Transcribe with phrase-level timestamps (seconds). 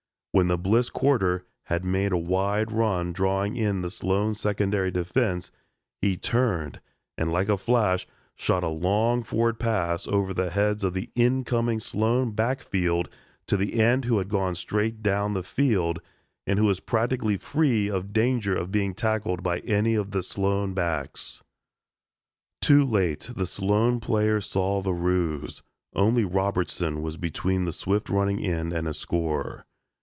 [0.33, 5.51] When the Bliss quarter had made a wide run drawing in the Sloan secondary defense,
[6.01, 6.79] he turned
[7.17, 11.81] and like a flash shot a long forward pass over the heads of the incoming
[11.81, 13.09] Sloan backfield
[13.47, 15.99] to the end who had gone straight down the field
[16.47, 20.73] and who was practically free of danger of being tackled by any of the Sloan
[20.73, 21.43] backs.
[22.61, 25.61] Too late the Sloan players saw the ruse.
[25.93, 29.65] Only Robertson was between the swift running end and a score.